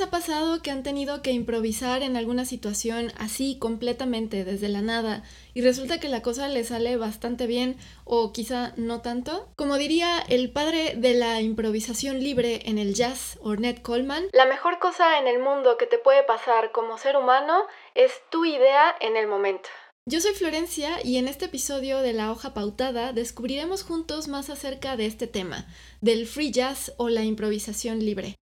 ha 0.00 0.10
pasado 0.10 0.62
que 0.62 0.70
han 0.70 0.82
tenido 0.82 1.22
que 1.22 1.32
improvisar 1.32 2.02
en 2.02 2.16
alguna 2.16 2.44
situación 2.44 3.12
así 3.18 3.58
completamente 3.58 4.44
desde 4.44 4.68
la 4.68 4.82
nada 4.82 5.22
y 5.54 5.62
resulta 5.62 6.00
que 6.00 6.08
la 6.08 6.22
cosa 6.22 6.48
les 6.48 6.68
sale 6.68 6.96
bastante 6.96 7.46
bien 7.46 7.76
o 8.04 8.32
quizá 8.32 8.72
no 8.76 9.00
tanto? 9.00 9.48
Como 9.56 9.76
diría 9.76 10.18
el 10.28 10.52
padre 10.52 10.94
de 10.96 11.14
la 11.14 11.40
improvisación 11.40 12.20
libre 12.20 12.62
en 12.66 12.78
el 12.78 12.94
jazz, 12.94 13.38
Ornette 13.42 13.82
Coleman, 13.82 14.26
la 14.32 14.46
mejor 14.46 14.78
cosa 14.78 15.18
en 15.18 15.28
el 15.28 15.38
mundo 15.38 15.76
que 15.78 15.86
te 15.86 15.98
puede 15.98 16.22
pasar 16.22 16.72
como 16.72 16.98
ser 16.98 17.16
humano 17.16 17.62
es 17.94 18.12
tu 18.30 18.44
idea 18.44 18.94
en 19.00 19.16
el 19.16 19.26
momento. 19.26 19.68
Yo 20.08 20.20
soy 20.20 20.34
Florencia 20.34 21.04
y 21.04 21.16
en 21.16 21.26
este 21.26 21.46
episodio 21.46 22.00
de 22.00 22.12
La 22.12 22.30
Hoja 22.30 22.54
Pautada 22.54 23.12
descubriremos 23.12 23.82
juntos 23.82 24.28
más 24.28 24.50
acerca 24.50 24.96
de 24.96 25.06
este 25.06 25.26
tema, 25.26 25.66
del 26.00 26.26
free 26.26 26.52
jazz 26.52 26.92
o 26.96 27.08
la 27.08 27.24
improvisación 27.24 27.98
libre. 27.98 28.36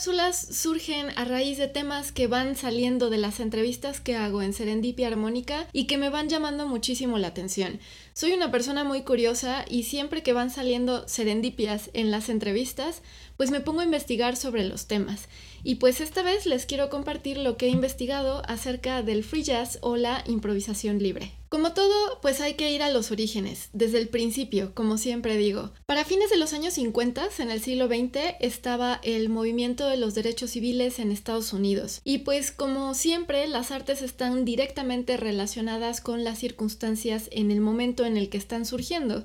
Cápsulas 0.00 0.48
surgen 0.52 1.08
a 1.16 1.26
raíz 1.26 1.58
de 1.58 1.68
temas 1.68 2.10
que 2.10 2.26
van 2.26 2.56
saliendo 2.56 3.10
de 3.10 3.18
las 3.18 3.38
entrevistas 3.38 4.00
que 4.00 4.16
hago 4.16 4.40
en 4.40 4.54
Serendipia 4.54 5.08
Armónica 5.08 5.66
y 5.74 5.86
que 5.86 5.98
me 5.98 6.08
van 6.08 6.30
llamando 6.30 6.66
muchísimo 6.66 7.18
la 7.18 7.26
atención. 7.26 7.78
Soy 8.20 8.32
una 8.32 8.50
persona 8.50 8.84
muy 8.84 9.00
curiosa 9.00 9.64
y 9.66 9.84
siempre 9.84 10.22
que 10.22 10.34
van 10.34 10.50
saliendo 10.50 11.08
serendipias 11.08 11.88
en 11.94 12.10
las 12.10 12.28
entrevistas, 12.28 13.00
pues 13.38 13.50
me 13.50 13.60
pongo 13.60 13.80
a 13.80 13.84
investigar 13.84 14.36
sobre 14.36 14.62
los 14.62 14.86
temas. 14.86 15.26
Y 15.62 15.76
pues 15.76 16.02
esta 16.02 16.22
vez 16.22 16.44
les 16.44 16.66
quiero 16.66 16.90
compartir 16.90 17.38
lo 17.38 17.56
que 17.56 17.68
he 17.68 17.70
investigado 17.70 18.42
acerca 18.46 19.02
del 19.02 19.24
free 19.24 19.42
jazz 19.42 19.78
o 19.80 19.96
la 19.96 20.22
improvisación 20.26 20.98
libre. 20.98 21.32
Como 21.50 21.72
todo, 21.72 22.20
pues 22.22 22.40
hay 22.40 22.54
que 22.54 22.70
ir 22.70 22.80
a 22.80 22.90
los 22.90 23.10
orígenes, 23.10 23.70
desde 23.72 23.98
el 23.98 24.08
principio, 24.08 24.72
como 24.72 24.98
siempre 24.98 25.36
digo. 25.36 25.72
Para 25.84 26.04
fines 26.04 26.30
de 26.30 26.36
los 26.36 26.52
años 26.52 26.74
50, 26.74 27.28
en 27.40 27.50
el 27.50 27.60
siglo 27.60 27.88
XX, 27.88 28.36
estaba 28.38 29.00
el 29.02 29.28
movimiento 29.30 29.88
de 29.88 29.96
los 29.96 30.14
derechos 30.14 30.50
civiles 30.50 31.00
en 31.00 31.10
Estados 31.10 31.52
Unidos. 31.52 32.02
Y 32.04 32.18
pues 32.18 32.52
como 32.52 32.94
siempre, 32.94 33.48
las 33.48 33.72
artes 33.72 34.00
están 34.00 34.44
directamente 34.44 35.16
relacionadas 35.16 36.00
con 36.00 36.22
las 36.22 36.38
circunstancias 36.38 37.28
en 37.32 37.50
el 37.50 37.60
momento 37.60 38.04
en 38.04 38.09
el 38.16 38.28
que 38.28 38.38
están 38.38 38.64
surgiendo. 38.64 39.24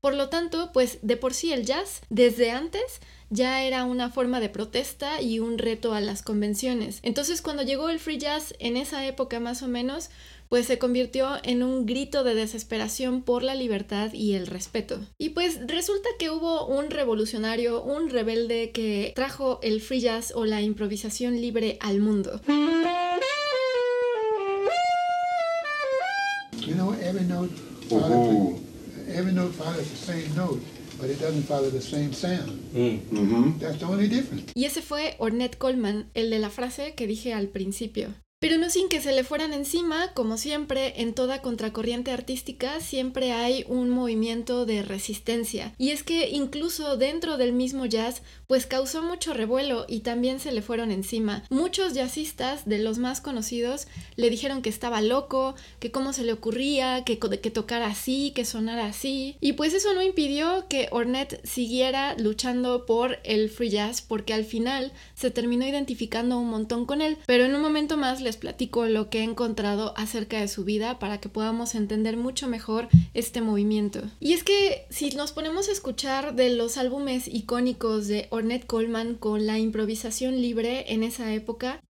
Por 0.00 0.14
lo 0.14 0.28
tanto, 0.28 0.70
pues 0.72 0.98
de 1.02 1.16
por 1.16 1.34
sí 1.34 1.52
el 1.52 1.64
jazz, 1.64 2.00
desde 2.10 2.50
antes, 2.50 3.00
ya 3.30 3.64
era 3.64 3.84
una 3.84 4.10
forma 4.10 4.40
de 4.40 4.48
protesta 4.48 5.20
y 5.20 5.40
un 5.40 5.58
reto 5.58 5.94
a 5.94 6.00
las 6.00 6.22
convenciones. 6.22 7.00
Entonces 7.02 7.42
cuando 7.42 7.62
llegó 7.62 7.88
el 7.88 7.98
free 7.98 8.18
jazz 8.18 8.54
en 8.58 8.76
esa 8.76 9.04
época 9.06 9.40
más 9.40 9.62
o 9.62 9.68
menos, 9.68 10.10
pues 10.48 10.66
se 10.66 10.78
convirtió 10.78 11.38
en 11.42 11.62
un 11.62 11.86
grito 11.86 12.22
de 12.22 12.34
desesperación 12.34 13.22
por 13.22 13.42
la 13.42 13.54
libertad 13.54 14.12
y 14.12 14.34
el 14.34 14.46
respeto. 14.46 15.00
Y 15.18 15.30
pues 15.30 15.58
resulta 15.66 16.08
que 16.18 16.30
hubo 16.30 16.66
un 16.66 16.90
revolucionario, 16.90 17.82
un 17.82 18.10
rebelde 18.10 18.70
que 18.70 19.12
trajo 19.16 19.58
el 19.62 19.80
free 19.80 20.00
jazz 20.00 20.32
o 20.34 20.44
la 20.44 20.62
improvisación 20.62 21.40
libre 21.40 21.78
al 21.80 21.98
mundo. 21.98 22.40
You 26.66 26.74
know, 26.74 26.94
every 27.90 29.32
note 29.32 29.54
follows 29.54 29.88
the 29.90 29.96
same 29.96 30.34
note. 30.36 30.62
But 30.98 31.10
it 31.10 31.20
doesn't 31.20 31.42
follow 31.42 31.68
the 31.68 31.82
same 31.82 32.14
sound. 32.14 32.58
Mm. 32.72 33.58
That's 33.60 33.78
the 33.78 33.84
only 33.84 34.08
difference. 34.08 34.52
Y 34.54 34.64
ese 34.64 34.80
fue 34.80 35.14
Ornette 35.18 35.58
Coleman, 35.58 36.08
el 36.14 36.30
de 36.30 36.38
la 36.38 36.48
frase 36.48 36.94
que 36.94 37.06
dije 37.06 37.34
al 37.34 37.48
principio. 37.48 38.14
Pero 38.38 38.58
no 38.58 38.68
sin 38.68 38.90
que 38.90 39.00
se 39.00 39.12
le 39.12 39.24
fueran 39.24 39.54
encima, 39.54 40.12
como 40.12 40.36
siempre, 40.36 41.00
en 41.00 41.14
toda 41.14 41.40
contracorriente 41.40 42.10
artística 42.10 42.80
siempre 42.80 43.32
hay 43.32 43.64
un 43.66 43.88
movimiento 43.88 44.66
de 44.66 44.82
resistencia. 44.82 45.72
Y 45.78 45.88
es 45.88 46.02
que 46.02 46.28
incluso 46.28 46.98
dentro 46.98 47.38
del 47.38 47.54
mismo 47.54 47.86
jazz, 47.86 48.20
pues 48.46 48.66
causó 48.66 49.02
mucho 49.02 49.32
revuelo 49.32 49.86
y 49.88 50.00
también 50.00 50.38
se 50.38 50.52
le 50.52 50.60
fueron 50.60 50.90
encima. 50.90 51.44
Muchos 51.48 51.94
jazzistas, 51.94 52.66
de 52.66 52.78
los 52.78 52.98
más 52.98 53.22
conocidos, 53.22 53.88
le 54.16 54.28
dijeron 54.28 54.60
que 54.60 54.68
estaba 54.68 55.00
loco, 55.00 55.54
que 55.80 55.90
cómo 55.90 56.12
se 56.12 56.24
le 56.24 56.34
ocurría, 56.34 57.04
que, 57.04 57.18
que 57.18 57.50
tocara 57.50 57.86
así, 57.86 58.32
que 58.34 58.44
sonara 58.44 58.84
así. 58.84 59.38
Y 59.40 59.54
pues 59.54 59.72
eso 59.72 59.94
no 59.94 60.02
impidió 60.02 60.66
que 60.68 60.88
Ornette 60.90 61.40
siguiera 61.46 62.14
luchando 62.18 62.84
por 62.84 63.18
el 63.24 63.48
free 63.48 63.70
jazz, 63.70 64.02
porque 64.02 64.34
al 64.34 64.44
final 64.44 64.92
se 65.14 65.30
terminó 65.30 65.66
identificando 65.66 66.38
un 66.38 66.50
montón 66.50 66.84
con 66.84 67.00
él. 67.00 67.16
Pero 67.24 67.46
en 67.46 67.54
un 67.54 67.62
momento 67.62 67.96
más 67.96 68.25
les 68.26 68.36
platico 68.36 68.86
lo 68.86 69.08
que 69.08 69.20
he 69.20 69.22
encontrado 69.22 69.94
acerca 69.96 70.40
de 70.40 70.48
su 70.48 70.64
vida 70.64 70.98
para 70.98 71.20
que 71.20 71.28
podamos 71.28 71.76
entender 71.76 72.16
mucho 72.16 72.48
mejor 72.48 72.88
este 73.14 73.40
movimiento. 73.40 74.02
Y 74.18 74.32
es 74.32 74.42
que 74.42 74.84
si 74.90 75.10
nos 75.10 75.30
ponemos 75.30 75.68
a 75.68 75.72
escuchar 75.72 76.34
de 76.34 76.50
los 76.50 76.76
álbumes 76.76 77.28
icónicos 77.28 78.08
de 78.08 78.26
Ornette 78.30 78.66
Coleman 78.66 79.14
con 79.14 79.46
la 79.46 79.60
improvisación 79.60 80.42
libre 80.42 80.92
en 80.92 81.04
esa 81.04 81.32
época, 81.32 81.80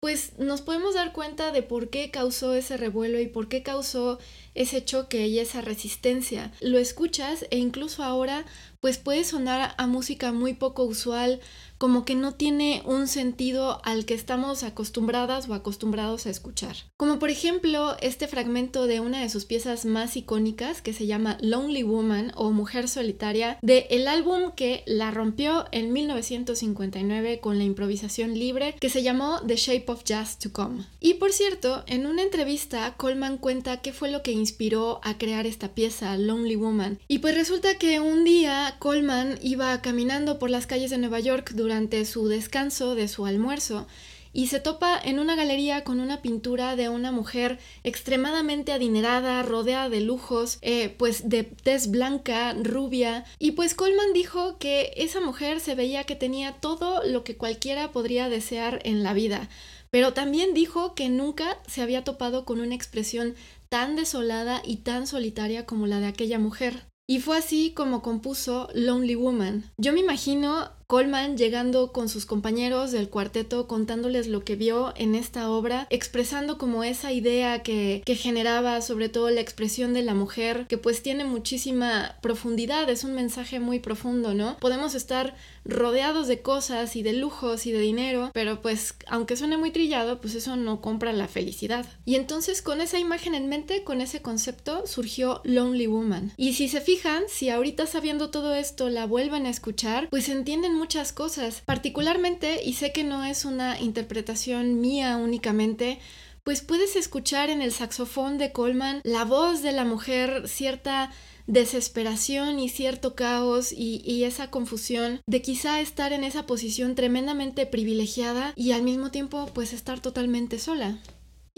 pues 0.00 0.38
nos 0.38 0.60
podemos 0.60 0.94
dar 0.94 1.12
cuenta 1.12 1.52
de 1.52 1.62
por 1.62 1.88
qué 1.88 2.10
causó 2.10 2.54
ese 2.54 2.76
revuelo 2.76 3.18
y 3.18 3.28
por 3.28 3.48
qué 3.48 3.62
causó 3.62 4.18
ese 4.54 4.84
choque 4.84 5.26
y 5.28 5.38
esa 5.38 5.60
resistencia. 5.60 6.52
Lo 6.60 6.78
escuchas 6.78 7.46
e 7.50 7.58
incluso 7.58 8.02
ahora 8.02 8.44
pues 8.80 8.96
puede 8.96 9.24
sonar 9.24 9.74
a 9.76 9.86
música 9.86 10.32
muy 10.32 10.54
poco 10.54 10.84
usual, 10.84 11.40
como 11.76 12.04
que 12.04 12.14
no 12.14 12.32
tiene 12.32 12.82
un 12.84 13.08
sentido 13.08 13.80
al 13.84 14.04
que 14.04 14.14
estamos 14.14 14.62
acostumbradas 14.62 15.48
o 15.48 15.54
acostumbrados 15.54 16.26
a 16.26 16.30
escuchar. 16.30 16.76
Como 16.96 17.18
por 17.18 17.30
ejemplo 17.30 17.96
este 18.00 18.26
fragmento 18.26 18.86
de 18.86 19.00
una 19.00 19.20
de 19.20 19.28
sus 19.30 19.44
piezas 19.44 19.84
más 19.84 20.16
icónicas 20.16 20.82
que 20.82 20.92
se 20.92 21.06
llama 21.06 21.38
Lonely 21.40 21.82
Woman 21.82 22.32
o 22.36 22.50
Mujer 22.50 22.88
Solitaria 22.88 23.58
de 23.62 23.86
el 23.90 24.08
álbum 24.08 24.52
que 24.54 24.82
la 24.86 25.10
rompió 25.10 25.66
en 25.72 25.92
1959 25.92 27.40
con 27.40 27.58
la 27.58 27.64
improvisación 27.64 28.38
libre 28.38 28.74
que 28.80 28.90
se 28.90 29.02
llamó 29.02 29.40
The 29.46 29.56
Shape 29.56 29.86
of 29.88 30.04
Jazz 30.04 30.38
to 30.38 30.52
Come. 30.52 30.84
Y 31.00 31.14
por 31.14 31.32
cierto, 31.32 31.82
en 31.86 32.06
una 32.06 32.22
entrevista 32.22 32.94
Coleman 32.96 33.38
cuenta 33.38 33.80
qué 33.80 33.92
fue 33.92 34.10
lo 34.10 34.22
que 34.22 34.32
inspiró 34.40 35.00
a 35.04 35.16
crear 35.16 35.46
esta 35.46 35.74
pieza 35.74 36.16
Lonely 36.16 36.56
Woman. 36.56 36.98
Y 37.06 37.20
pues 37.20 37.36
resulta 37.36 37.76
que 37.76 38.00
un 38.00 38.24
día 38.24 38.76
Coleman 38.80 39.38
iba 39.40 39.80
caminando 39.82 40.38
por 40.38 40.50
las 40.50 40.66
calles 40.66 40.90
de 40.90 40.98
Nueva 40.98 41.20
York 41.20 41.52
durante 41.54 42.04
su 42.04 42.26
descanso 42.26 42.94
de 42.96 43.06
su 43.06 43.26
almuerzo 43.26 43.86
y 44.32 44.46
se 44.46 44.60
topa 44.60 45.00
en 45.02 45.18
una 45.18 45.34
galería 45.34 45.82
con 45.84 46.00
una 46.00 46.22
pintura 46.22 46.76
de 46.76 46.88
una 46.88 47.10
mujer 47.12 47.58
extremadamente 47.82 48.72
adinerada, 48.72 49.42
rodeada 49.42 49.88
de 49.88 50.00
lujos, 50.00 50.58
eh, 50.62 50.94
pues 50.98 51.28
de 51.28 51.44
tez 51.44 51.90
blanca, 51.90 52.54
rubia, 52.54 53.24
y 53.38 53.52
pues 53.52 53.74
Coleman 53.74 54.12
dijo 54.12 54.58
que 54.58 54.92
esa 54.96 55.20
mujer 55.20 55.60
se 55.60 55.74
veía 55.74 56.04
que 56.04 56.16
tenía 56.16 56.52
todo 56.52 57.02
lo 57.04 57.24
que 57.24 57.36
cualquiera 57.36 57.90
podría 57.92 58.28
desear 58.28 58.80
en 58.84 59.02
la 59.02 59.14
vida, 59.14 59.48
pero 59.90 60.12
también 60.12 60.54
dijo 60.54 60.94
que 60.94 61.08
nunca 61.08 61.58
se 61.66 61.82
había 61.82 62.04
topado 62.04 62.44
con 62.44 62.60
una 62.60 62.76
expresión 62.76 63.34
tan 63.70 63.96
desolada 63.96 64.60
y 64.64 64.78
tan 64.78 65.06
solitaria 65.06 65.64
como 65.64 65.86
la 65.86 66.00
de 66.00 66.06
aquella 66.06 66.38
mujer. 66.38 66.88
Y 67.08 67.20
fue 67.20 67.38
así 67.38 67.72
como 67.72 68.02
compuso 68.02 68.68
Lonely 68.74 69.14
Woman. 69.14 69.64
Yo 69.78 69.92
me 69.92 70.00
imagino 70.00 70.70
Coleman 70.90 71.36
llegando 71.36 71.92
con 71.92 72.08
sus 72.08 72.26
compañeros 72.26 72.90
del 72.90 73.08
cuarteto 73.08 73.68
contándoles 73.68 74.26
lo 74.26 74.42
que 74.42 74.56
vio 74.56 74.92
en 74.96 75.14
esta 75.14 75.48
obra, 75.48 75.86
expresando 75.88 76.58
como 76.58 76.82
esa 76.82 77.12
idea 77.12 77.62
que, 77.62 78.02
que, 78.04 78.16
generaba 78.16 78.80
sobre 78.80 79.08
todo 79.08 79.30
la 79.30 79.40
expresión 79.40 79.94
de 79.94 80.02
la 80.02 80.14
mujer, 80.14 80.66
que 80.66 80.78
pues 80.78 81.00
tiene 81.00 81.24
muchísima 81.24 82.16
profundidad, 82.22 82.90
es 82.90 83.04
un 83.04 83.14
mensaje 83.14 83.60
muy 83.60 83.78
profundo, 83.78 84.34
¿no? 84.34 84.56
Podemos 84.58 84.96
estar 84.96 85.36
rodeados 85.64 86.26
de 86.26 86.42
cosas 86.42 86.96
y 86.96 87.04
de 87.04 87.12
lujos 87.12 87.66
y 87.66 87.72
de 87.72 87.78
dinero, 87.78 88.32
pero 88.34 88.60
pues 88.60 88.94
aunque 89.06 89.36
suene 89.36 89.56
muy 89.56 89.70
trillado, 89.70 90.20
pues 90.20 90.34
eso 90.34 90.56
no 90.56 90.80
compra 90.80 91.12
la 91.12 91.28
felicidad. 91.28 91.86
Y 92.04 92.16
entonces 92.16 92.62
con 92.62 92.80
esa 92.80 92.98
imagen 92.98 93.36
en 93.36 93.48
mente, 93.48 93.84
con 93.84 94.00
ese 94.00 94.22
concepto, 94.22 94.88
surgió 94.88 95.40
Lonely 95.44 95.86
Woman. 95.86 96.32
Y 96.36 96.54
si 96.54 96.66
se 96.66 96.80
fijan, 96.80 97.22
si 97.28 97.48
ahorita 97.48 97.86
sabiendo 97.86 98.30
todo 98.30 98.54
esto 98.54 98.88
la 98.88 99.06
vuelven 99.06 99.46
a 99.46 99.50
escuchar, 99.50 100.08
pues 100.10 100.28
entienden 100.28 100.79
muchas 100.80 101.12
cosas. 101.12 101.62
Particularmente, 101.66 102.60
y 102.64 102.72
sé 102.72 102.90
que 102.92 103.04
no 103.04 103.22
es 103.24 103.44
una 103.44 103.78
interpretación 103.78 104.80
mía 104.80 105.16
únicamente, 105.18 105.98
pues 106.42 106.62
puedes 106.62 106.96
escuchar 106.96 107.50
en 107.50 107.60
el 107.60 107.70
saxofón 107.70 108.38
de 108.38 108.50
Coleman 108.50 109.02
la 109.04 109.24
voz 109.24 109.62
de 109.62 109.72
la 109.72 109.84
mujer, 109.84 110.48
cierta 110.48 111.12
desesperación 111.46 112.58
y 112.58 112.68
cierto 112.68 113.14
caos 113.14 113.72
y, 113.72 114.00
y, 114.04 114.24
esa 114.24 114.50
confusión 114.50 115.20
de 115.26 115.42
quizá 115.42 115.80
estar 115.80 116.12
en 116.12 116.24
esa 116.24 116.46
posición 116.46 116.94
tremendamente 116.94 117.66
privilegiada 117.66 118.52
y 118.56 118.72
al 118.72 118.82
mismo 118.82 119.10
tiempo 119.10 119.50
pues 119.52 119.72
estar 119.72 120.00
totalmente 120.00 120.58
sola. 120.58 120.98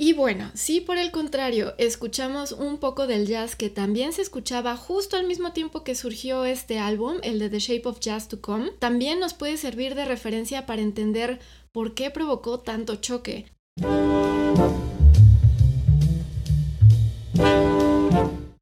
Y 0.05 0.15
bueno, 0.15 0.51
si 0.55 0.81
por 0.81 0.99
el 0.99 1.13
contrario 1.13 1.75
escuchamos 1.79 2.51
un 2.51 2.79
poco 2.79 3.07
del 3.07 3.29
jazz 3.29 3.55
que 3.55 3.71
también 3.71 4.13
se 4.13 4.21
escuchaba 4.21 4.77
justo 4.77 5.17
al 5.17 5.29
mismo 5.29 5.53
tiempo 5.53 5.85
que 5.85 5.95
surgió 5.95 6.45
este 6.45 6.81
álbum, 6.81 7.19
el 7.23 7.39
de 7.39 7.49
The 7.49 7.61
Shape 7.61 7.89
of 7.89 8.01
Jazz 8.01 8.27
to 8.27 8.41
Come, 8.41 8.73
también 8.81 9.21
nos 9.21 9.33
puede 9.33 9.57
servir 9.57 9.95
de 9.95 10.05
referencia 10.05 10.67
para 10.67 10.83
entender 10.83 11.39
por 11.71 11.95
qué 11.95 12.11
provocó 12.11 12.59
tanto 12.59 12.97
choque. 12.97 13.47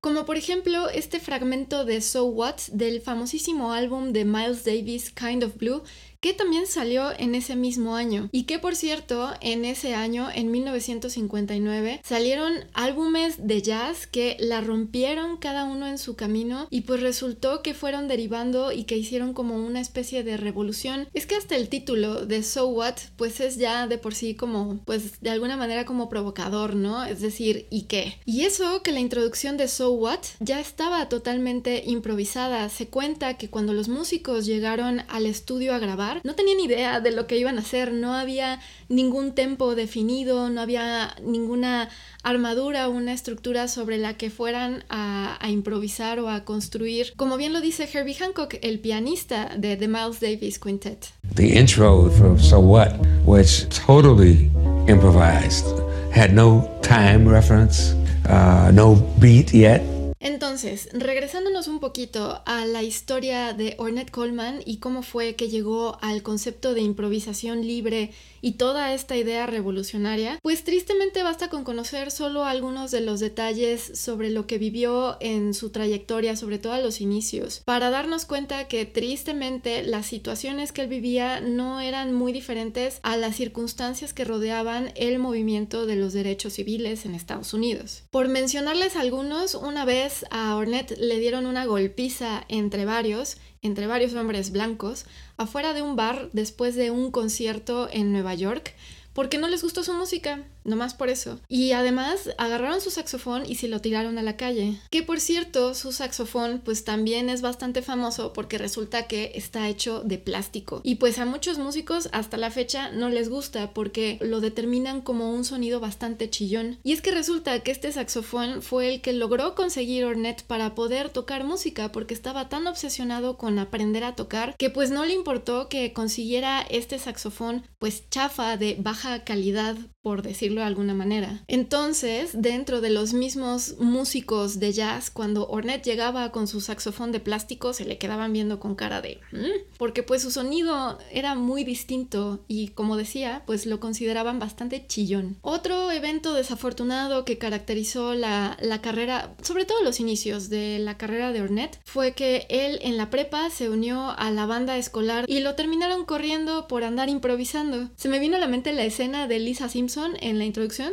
Como 0.03 0.27
por 0.27 0.37
ejemplo 0.37 0.91
este 0.91 1.21
fragmento 1.21 1.87
de 1.87 2.03
So 2.03 2.27
What 2.27 2.57
del 2.73 3.01
famosísimo 3.01 3.73
álbum 3.73 4.13
de 4.13 4.27
Miles 4.27 4.65
Davis 4.65 5.11
Kind 5.11 5.45
of 5.45 5.57
Blue 5.57 5.83
que 6.21 6.35
también 6.35 6.67
salió 6.67 7.11
en 7.19 7.35
ese 7.35 7.57
mismo 7.57 7.97
año 7.97 8.29
y 8.31 8.45
que 8.45 8.59
por 8.59 8.77
cierto 8.77 9.31
en 9.41 9.65
ese 9.65 9.95
año, 9.95 10.29
en 10.33 10.51
1959, 10.51 12.01
salieron 12.05 12.53
álbumes 12.75 13.47
de 13.47 13.63
jazz 13.63 14.07
que 14.07 14.37
la 14.39 14.61
rompieron 14.61 15.39
cada 15.39 15.65
uno 15.65 15.87
en 15.87 15.99
su 15.99 16.17
camino 16.17 16.67
y 16.71 16.83
pues 16.83 17.01
resultó 17.01 17.63
que 17.63 17.75
fueron 17.75 18.07
derivando 18.07 18.71
y 18.73 18.85
que 18.85 18.99
hicieron 18.99 19.33
como 19.33 19.57
una 19.57 19.81
especie 19.81 20.23
de 20.23 20.37
revolución. 20.37 21.09
Es 21.15 21.27
que 21.27 21.37
hasta 21.37 21.57
el 21.57 21.69
título 21.69 22.27
de 22.27 22.43
So 22.43 22.69
What 22.69 22.97
pues 23.17 23.41
es 23.41 23.57
ya 23.57 23.87
de 23.87 23.99
por 23.99 24.15
sí 24.15 24.35
como 24.35 24.81
pues 24.85 25.21
de 25.21 25.31
alguna 25.31 25.57
manera 25.57 25.87
como 25.87 26.09
provocador, 26.09 26.75
¿no? 26.75 27.05
Es 27.05 27.21
decir, 27.21 27.67
¿y 27.71 27.83
qué? 27.83 28.19
Y 28.27 28.43
eso 28.43 28.83
que 28.83 28.93
la 28.93 29.01
introducción 29.01 29.57
de 29.57 29.69
So 29.69 29.93
What 29.93 30.21
ya 30.41 30.61
estaba 30.61 31.09
totalmente 31.09 31.83
improvisada. 31.87 32.69
Se 32.69 32.89
cuenta 32.89 33.39
que 33.39 33.49
cuando 33.49 33.73
los 33.73 33.89
músicos 33.89 34.45
llegaron 34.45 35.03
al 35.09 35.25
estudio 35.25 35.75
a 35.75 35.79
grabar, 35.79 36.10
no 36.25 36.35
tenían 36.35 36.61
idea 36.61 37.01
de 37.01 37.11
lo 37.11 37.27
que 37.27 37.39
iban 37.39 37.59
a 37.59 37.61
hacer, 37.61 37.93
no 37.93 38.15
había 38.15 38.61
ningún 38.89 39.35
tempo 39.35 39.75
definido, 39.75 40.51
no 40.51 40.61
había 40.61 41.15
ninguna 41.23 41.89
armadura, 42.23 42.89
una 42.89 43.13
estructura 43.13 43.69
sobre 43.69 43.99
la 43.99 44.15
que 44.15 44.31
fueran 44.31 44.85
a, 44.89 45.39
a, 45.41 45.51
improvisar 45.51 46.19
o 46.19 46.29
a 46.29 46.45
construir, 46.45 47.15
como 47.17 47.37
bien 47.37 47.53
lo 47.53 47.61
dice 47.61 47.89
Herbie 47.93 48.15
Hancock, 48.15 48.57
el 48.63 48.81
pianista 48.81 49.51
de 49.57 49.77
The 49.77 49.89
Miles 49.89 50.21
Davis 50.21 50.59
Quintet. 50.59 51.07
The 51.35 51.59
intro 51.59 52.11
for 52.11 52.39
So 52.39 52.59
What 52.61 52.95
was 53.25 53.67
totally 53.71 54.51
improvised, 54.87 55.67
had 56.13 56.35
no 56.35 56.69
time 56.83 57.29
reference, 57.29 57.95
uh, 58.29 58.71
no 58.73 58.97
beat 59.19 59.53
yet. 59.53 60.00
Entonces, 60.23 60.91
regresándonos 60.93 61.67
un 61.67 61.81
poquito 61.81 62.43
a 62.45 62.67
la 62.67 62.83
historia 62.83 63.55
de 63.55 63.75
Ornette 63.79 64.11
Coleman 64.11 64.61
y 64.67 64.77
cómo 64.77 65.03
fue 65.03 65.35
que 65.35 65.49
llegó 65.49 65.97
al 66.03 66.23
concepto 66.23 66.75
de 66.75 66.83
improvisación 66.83 67.67
libre 67.67 68.13
y 68.43 68.53
toda 68.53 68.93
esta 68.93 69.17
idea 69.17 69.47
revolucionaria, 69.47 70.39
pues 70.43 70.63
tristemente 70.63 71.23
basta 71.23 71.49
con 71.49 71.65
conocer 71.65 72.11
solo 72.11 72.45
algunos 72.45 72.91
de 72.91 73.01
los 73.01 73.19
detalles 73.19 73.99
sobre 73.99 74.29
lo 74.29 74.47
que 74.47 74.59
vivió 74.59 75.17
en 75.21 75.55
su 75.55 75.71
trayectoria, 75.71 76.37
sobre 76.37 76.59
todo 76.59 76.75
a 76.75 76.81
los 76.81 77.01
inicios, 77.01 77.63
para 77.65 77.89
darnos 77.89 78.27
cuenta 78.27 78.69
que 78.69 78.85
tristemente 78.85 79.83
las 79.83 80.05
situaciones 80.05 80.73
que 80.73 80.83
él 80.83 80.89
vivía 80.89 81.41
no 81.41 81.81
eran 81.81 82.13
muy 82.13 82.33
diferentes 82.33 83.01
a 83.03 83.17
las 83.17 83.37
circunstancias 83.37 84.13
que 84.13 84.27
rodeaban 84.27 84.93
el 84.97 85.19
movimiento 85.19 85.87
de 85.87 85.97
los 85.97 86.13
derechos 86.13 86.55
civiles 86.55 87.07
en 87.07 87.15
Estados 87.15 87.55
Unidos. 87.55 88.03
Por 88.11 88.29
mencionarles 88.29 88.97
algunos, 88.97 89.55
una 89.55 89.87
vez 89.87 90.10
a 90.31 90.57
Ornette 90.57 90.97
le 90.99 91.19
dieron 91.19 91.47
una 91.47 91.67
golpiza 91.67 92.45
entre 92.49 92.85
varios, 92.85 93.39
entre 93.63 93.87
varios 93.87 94.15
hombres 94.15 94.51
blancos 94.51 95.07
afuera 95.37 95.75
de 95.75 95.83
un 95.83 95.97
bar 95.97 96.31
después 96.33 96.75
de 96.75 96.91
un 96.91 97.11
concierto 97.11 97.89
en 97.91 98.13
Nueva 98.13 98.35
York 98.35 98.75
porque 99.13 99.39
no 99.39 99.49
les 99.49 99.63
gustó 99.63 99.83
su 99.85 99.93
música 99.95 100.45
nomás 100.65 100.95
por 100.95 101.09
eso. 101.09 101.41
Y 101.49 101.73
además 101.73 102.31
agarraron 102.39 102.81
su 102.81 102.91
saxofón 102.91 103.45
y 103.47 103.57
se 103.57 103.69
lo 103.69 103.81
tiraron 103.81 104.19
a 104.19 104.23
la 104.23 104.37
calle. 104.37 104.79
Que 104.91 105.03
por 105.03 105.21
cierto, 105.21 105.75
su 105.75 105.93
saxofón 105.93 106.61
pues 106.65 106.85
también 106.85 107.31
es 107.31 107.43
bastante 107.43 107.83
famoso 107.83 108.33
porque 108.33 108.59
resulta 108.59 109.07
que 109.07 109.33
está 109.35 109.69
hecho 109.69 110.03
de 110.05 110.19
plástico. 110.19 110.81
Y 110.85 110.97
pues 110.97 111.19
a 111.19 111.25
muchos 111.25 111.59
músicos 111.59 112.09
hasta 112.13 112.37
la 112.37 112.51
fecha 112.51 112.91
no 112.91 113.09
les 113.09 113.29
gusta 113.29 113.73
porque 113.73 114.19
lo 114.21 114.41
determinan 114.41 115.01
como 115.01 115.33
un 115.33 115.45
sonido 115.45 115.81
bastante 115.81 116.31
chillón. 116.31 116.79
Y 116.83 116.93
es 116.93 117.03
que 117.03 117.11
resulta 117.11 117.61
que 117.61 117.71
este 117.71 117.93
saxofón 117.93 118.63
fue 118.63 118.95
el 118.95 119.01
que 119.01 119.13
logró 119.13 119.55
conseguir 119.55 120.05
Ornette 120.05 120.43
para 120.43 120.75
poder 120.75 121.09
tocar 121.11 121.45
música 121.45 121.93
porque 121.93 122.15
estaba 122.15 122.49
tan 122.49 122.67
obsesionado 122.67 123.37
con 123.37 123.59
aprender 123.59 124.05
a 124.05 124.15
tocar 124.15 124.57
que 124.57 124.71
pues 124.71 124.91
no 124.91 125.05
le 125.05 125.15
importó 125.15 125.69
que 125.69 125.93
consiguiera 125.93 126.61
este 126.63 126.99
saxofón 126.99 127.67
pues 127.79 128.09
chafa 128.11 128.57
de 128.57 128.77
calidad 129.19 129.77
por 130.03 130.23
decirlo 130.23 130.63
de 130.63 130.67
alguna 130.67 130.95
manera. 130.95 131.45
Entonces, 131.47 132.31
dentro 132.33 132.81
de 132.81 132.91
los 132.91 133.13
mismos 133.13 133.77
músicos 133.79 134.59
de 134.59 134.73
jazz, 134.73 135.11
cuando 135.11 135.47
Ornette 135.49 135.85
llegaba 135.85 136.33
con 136.33 136.47
su 136.47 136.61
saxofón 136.61 137.13
de 137.13 137.21
plástico, 137.21 137.73
se 137.73 137.85
le 137.85 137.99
quedaban 137.99 138.33
viendo 138.33 138.61
con 138.61 138.75
cara 138.75 139.03
de... 139.03 139.21
Mm", 139.33 139.77
porque 139.79 140.03
pues 140.03 140.23
su 140.23 140.31
sonido 140.31 140.99
era 141.11 141.35
muy 141.35 141.65
distinto 141.65 142.41
y 142.49 142.69
como 142.69 142.97
decía, 142.97 143.43
pues 143.47 143.67
lo 143.67 143.79
consideraban 143.79 144.39
bastante 144.39 144.87
chillón. 144.87 145.37
Otro 145.43 145.91
evento 145.91 146.33
desafortunado 146.35 147.25
que 147.25 147.39
caracterizó 147.39 148.15
la, 148.15 148.57
la 148.61 148.81
carrera, 148.81 149.35
sobre 149.43 149.67
todo 149.67 149.83
los 149.83 150.01
inicios 150.01 150.49
de 150.49 150.79
la 150.79 150.97
carrera 150.97 151.33
de 151.33 151.43
Ornette, 151.43 151.79
fue 151.85 152.13
que 152.13 152.47
él 152.49 152.79
en 152.83 152.97
la 152.97 153.11
prepa 153.11 153.51
se 153.51 153.69
unió 153.69 154.11
a 154.17 154.31
la 154.31 154.47
banda 154.47 154.79
escolar 154.79 155.25
y 155.29 155.41
lo 155.41 155.55
terminaron 155.57 156.05
corriendo 156.07 156.67
por 156.69 156.85
andar 156.85 157.09
improvisando. 157.11 157.91
Se 157.97 158.09
me 158.09 158.19
vino 158.19 158.37
a 158.37 158.41
la 158.41 158.49
mente 158.49 158.73
la 158.73 158.85
escena 158.91 159.27
de 159.27 159.39
Lisa 159.39 159.69
Simpson 159.69 160.13
en 160.21 160.39
la 160.39 160.45
introducción. 160.45 160.93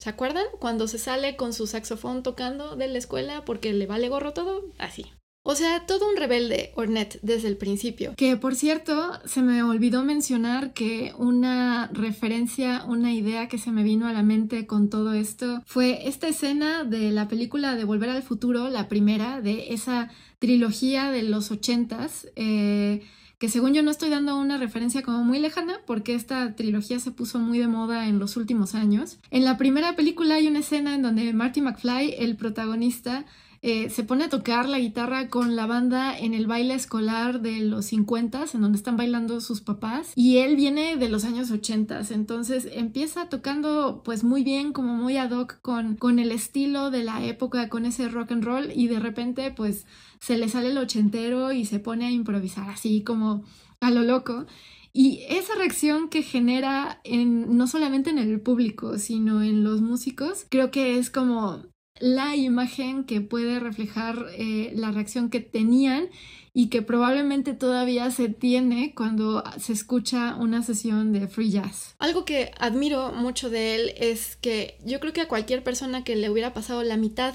¿Se 0.00 0.10
acuerdan? 0.10 0.44
Cuando 0.60 0.86
se 0.86 0.98
sale 0.98 1.34
con 1.34 1.52
su 1.52 1.66
saxofón 1.66 2.22
tocando 2.22 2.76
de 2.76 2.86
la 2.86 2.98
escuela 2.98 3.44
porque 3.44 3.72
le 3.72 3.86
vale 3.86 4.08
gorro 4.08 4.32
todo, 4.32 4.70
así. 4.78 5.06
O 5.50 5.54
sea, 5.54 5.86
todo 5.86 6.06
un 6.06 6.16
rebelde 6.16 6.72
Ornette 6.76 7.18
desde 7.22 7.48
el 7.48 7.56
principio. 7.56 8.12
Que 8.16 8.36
por 8.36 8.54
cierto, 8.54 9.12
se 9.24 9.40
me 9.40 9.62
olvidó 9.62 10.04
mencionar 10.04 10.74
que 10.74 11.14
una 11.16 11.88
referencia, 11.92 12.84
una 12.86 13.14
idea 13.14 13.48
que 13.48 13.56
se 13.56 13.72
me 13.72 13.82
vino 13.82 14.06
a 14.06 14.12
la 14.12 14.22
mente 14.22 14.66
con 14.66 14.90
todo 14.90 15.14
esto 15.14 15.62
fue 15.64 16.06
esta 16.06 16.28
escena 16.28 16.84
de 16.84 17.10
la 17.12 17.28
película 17.28 17.76
de 17.76 17.84
Volver 17.84 18.10
al 18.10 18.22
Futuro, 18.22 18.68
la 18.68 18.88
primera 18.88 19.40
de 19.40 19.72
esa 19.72 20.10
trilogía 20.38 21.10
de 21.10 21.22
los 21.22 21.50
ochentas. 21.50 22.28
Eh, 22.36 23.00
que 23.38 23.48
según 23.48 23.72
yo 23.72 23.82
no 23.82 23.90
estoy 23.90 24.10
dando 24.10 24.36
una 24.36 24.58
referencia 24.58 25.02
como 25.02 25.22
muy 25.22 25.38
lejana 25.38 25.80
porque 25.86 26.14
esta 26.14 26.56
trilogía 26.56 26.98
se 26.98 27.12
puso 27.12 27.38
muy 27.38 27.58
de 27.58 27.68
moda 27.68 28.08
en 28.08 28.18
los 28.18 28.36
últimos 28.36 28.74
años. 28.74 29.18
En 29.30 29.44
la 29.44 29.56
primera 29.56 29.94
película 29.94 30.34
hay 30.34 30.48
una 30.48 30.58
escena 30.58 30.94
en 30.94 31.02
donde 31.02 31.32
Marty 31.32 31.60
McFly, 31.60 32.16
el 32.18 32.36
protagonista, 32.36 33.24
eh, 33.62 33.90
se 33.90 34.04
pone 34.04 34.24
a 34.24 34.28
tocar 34.28 34.68
la 34.68 34.78
guitarra 34.78 35.28
con 35.28 35.56
la 35.56 35.66
banda 35.66 36.16
en 36.16 36.34
el 36.34 36.46
baile 36.46 36.74
escolar 36.74 37.40
de 37.40 37.60
los 37.60 37.86
50, 37.86 38.44
en 38.54 38.60
donde 38.60 38.76
están 38.78 38.96
bailando 38.96 39.40
sus 39.40 39.60
papás, 39.60 40.12
y 40.14 40.38
él 40.38 40.56
viene 40.56 40.96
de 40.96 41.08
los 41.08 41.24
años 41.24 41.50
80, 41.50 42.02
entonces 42.10 42.68
empieza 42.72 43.28
tocando 43.28 44.02
pues 44.04 44.24
muy 44.24 44.44
bien, 44.44 44.72
como 44.72 44.94
muy 44.94 45.16
ad 45.16 45.32
hoc 45.32 45.60
con, 45.60 45.96
con 45.96 46.18
el 46.18 46.32
estilo 46.32 46.90
de 46.90 47.04
la 47.04 47.24
época, 47.24 47.68
con 47.68 47.84
ese 47.84 48.08
rock 48.08 48.32
and 48.32 48.44
roll, 48.44 48.72
y 48.74 48.88
de 48.88 49.00
repente 49.00 49.50
pues 49.50 49.86
se 50.20 50.38
le 50.38 50.48
sale 50.48 50.70
el 50.70 50.78
ochentero 50.78 51.52
y 51.52 51.64
se 51.64 51.80
pone 51.80 52.06
a 52.06 52.10
improvisar 52.10 52.68
así 52.68 53.02
como 53.02 53.44
a 53.80 53.90
lo 53.90 54.02
loco. 54.02 54.46
Y 54.92 55.20
esa 55.28 55.54
reacción 55.54 56.08
que 56.08 56.22
genera 56.22 57.00
en, 57.04 57.56
no 57.56 57.66
solamente 57.66 58.10
en 58.10 58.18
el 58.18 58.40
público, 58.40 58.98
sino 58.98 59.42
en 59.42 59.62
los 59.62 59.80
músicos, 59.80 60.46
creo 60.48 60.70
que 60.70 60.98
es 60.98 61.10
como 61.10 61.62
la 62.00 62.36
imagen 62.36 63.04
que 63.04 63.20
puede 63.20 63.60
reflejar 63.60 64.26
eh, 64.36 64.72
la 64.74 64.90
reacción 64.90 65.30
que 65.30 65.40
tenían 65.40 66.08
y 66.54 66.68
que 66.68 66.82
probablemente 66.82 67.54
todavía 67.54 68.10
se 68.10 68.28
tiene 68.28 68.92
cuando 68.94 69.44
se 69.58 69.72
escucha 69.72 70.34
una 70.36 70.62
sesión 70.62 71.12
de 71.12 71.28
free 71.28 71.50
jazz. 71.50 71.94
Algo 71.98 72.24
que 72.24 72.50
admiro 72.58 73.12
mucho 73.12 73.50
de 73.50 73.76
él 73.76 73.92
es 73.98 74.36
que 74.36 74.76
yo 74.84 74.98
creo 75.00 75.12
que 75.12 75.20
a 75.20 75.28
cualquier 75.28 75.62
persona 75.62 76.04
que 76.04 76.16
le 76.16 76.30
hubiera 76.30 76.54
pasado 76.54 76.82
la 76.82 76.96
mitad 76.96 77.34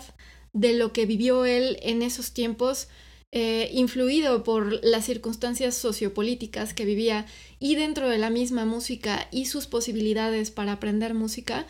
de 0.51 0.73
lo 0.73 0.93
que 0.93 1.05
vivió 1.05 1.45
él 1.45 1.77
en 1.81 2.01
esos 2.01 2.33
tiempos, 2.33 2.87
eh, 3.31 3.71
influido 3.73 4.43
por 4.43 4.83
las 4.85 5.05
circunstancias 5.05 5.75
sociopolíticas 5.75 6.73
que 6.73 6.85
vivía 6.85 7.25
y 7.59 7.75
dentro 7.75 8.07
de 8.09 8.19
la 8.19 8.29
misma 8.29 8.65
música 8.65 9.27
y 9.31 9.45
sus 9.45 9.65
posibilidades 9.65 10.51
para 10.51 10.73
aprender 10.73 11.15
música, 11.15 11.65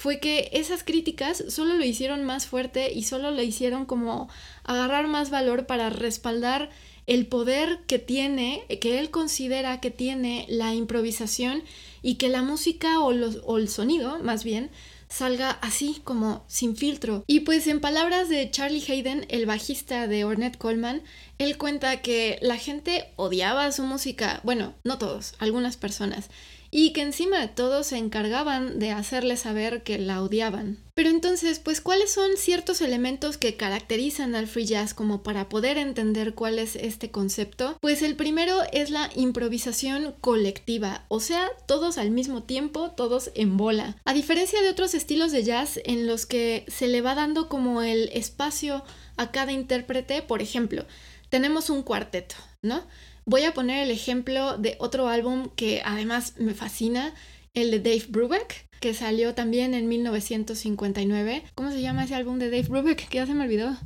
fue 0.00 0.18
que 0.18 0.48
esas 0.54 0.82
críticas 0.82 1.44
solo 1.50 1.74
lo 1.74 1.84
hicieron 1.84 2.24
más 2.24 2.46
fuerte 2.46 2.90
y 2.90 3.02
solo 3.02 3.30
le 3.32 3.44
hicieron 3.44 3.84
como 3.84 4.30
agarrar 4.64 5.06
más 5.08 5.28
valor 5.28 5.66
para 5.66 5.90
respaldar 5.90 6.70
el 7.06 7.26
poder 7.26 7.80
que 7.86 7.98
tiene, 7.98 8.64
que 8.80 8.98
él 8.98 9.10
considera 9.10 9.78
que 9.78 9.90
tiene 9.90 10.46
la 10.48 10.72
improvisación 10.72 11.62
y 12.00 12.14
que 12.14 12.30
la 12.30 12.40
música 12.40 12.98
o, 13.00 13.08
o 13.08 13.58
el 13.58 13.68
sonido, 13.68 14.18
más 14.20 14.42
bien, 14.42 14.70
salga 15.10 15.50
así 15.50 16.00
como 16.02 16.44
sin 16.46 16.78
filtro. 16.78 17.22
Y 17.26 17.40
pues 17.40 17.66
en 17.66 17.82
palabras 17.82 18.30
de 18.30 18.50
Charlie 18.50 18.82
Hayden, 18.88 19.26
el 19.28 19.44
bajista 19.44 20.06
de 20.06 20.24
Ornette 20.24 20.56
Coleman, 20.56 21.02
él 21.36 21.58
cuenta 21.58 22.00
que 22.00 22.38
la 22.40 22.56
gente 22.56 23.12
odiaba 23.16 23.70
su 23.70 23.82
música, 23.82 24.40
bueno, 24.44 24.72
no 24.82 24.96
todos, 24.96 25.34
algunas 25.40 25.76
personas, 25.76 26.30
y 26.70 26.92
que 26.92 27.02
encima 27.02 27.40
de 27.40 27.48
todo 27.48 27.82
se 27.82 27.96
encargaban 27.96 28.78
de 28.78 28.92
hacerle 28.92 29.36
saber 29.36 29.82
que 29.82 29.98
la 29.98 30.22
odiaban. 30.22 30.78
Pero 30.94 31.08
entonces, 31.08 31.58
pues, 31.58 31.80
¿cuáles 31.80 32.12
son 32.12 32.36
ciertos 32.36 32.80
elementos 32.80 33.38
que 33.38 33.56
caracterizan 33.56 34.34
al 34.34 34.46
free 34.46 34.66
jazz 34.66 34.94
como 34.94 35.22
para 35.22 35.48
poder 35.48 35.78
entender 35.78 36.34
cuál 36.34 36.58
es 36.58 36.76
este 36.76 37.10
concepto? 37.10 37.76
Pues 37.80 38.02
el 38.02 38.16
primero 38.16 38.58
es 38.72 38.90
la 38.90 39.10
improvisación 39.16 40.14
colectiva, 40.20 41.04
o 41.08 41.20
sea, 41.20 41.48
todos 41.66 41.98
al 41.98 42.10
mismo 42.10 42.42
tiempo, 42.42 42.90
todos 42.90 43.30
en 43.34 43.56
bola. 43.56 43.96
A 44.04 44.12
diferencia 44.12 44.60
de 44.60 44.68
otros 44.68 44.94
estilos 44.94 45.32
de 45.32 45.42
jazz 45.42 45.80
en 45.84 46.06
los 46.06 46.26
que 46.26 46.64
se 46.68 46.86
le 46.86 47.00
va 47.00 47.14
dando 47.14 47.48
como 47.48 47.82
el 47.82 48.10
espacio 48.12 48.84
a 49.16 49.30
cada 49.30 49.52
intérprete, 49.52 50.22
por 50.22 50.42
ejemplo, 50.42 50.84
tenemos 51.30 51.70
un 51.70 51.82
cuarteto, 51.82 52.34
¿no? 52.62 52.84
Voy 53.24 53.44
a 53.44 53.54
poner 53.54 53.84
el 53.84 53.90
ejemplo 53.90 54.58
de 54.58 54.76
otro 54.78 55.08
álbum 55.08 55.50
que 55.56 55.82
además 55.84 56.34
me 56.38 56.54
fascina, 56.54 57.14
el 57.54 57.70
de 57.70 57.80
Dave 57.80 58.06
Brubeck, 58.08 58.66
que 58.80 58.94
salió 58.94 59.34
también 59.34 59.74
en 59.74 59.88
1959. 59.88 61.44
¿Cómo 61.54 61.70
se 61.70 61.82
llama 61.82 62.04
ese 62.04 62.14
álbum 62.14 62.38
de 62.38 62.50
Dave 62.50 62.68
Brubeck? 62.68 63.08
Que 63.08 63.18
ya 63.18 63.26
se 63.26 63.34
me 63.34 63.44
olvidó. 63.44 63.76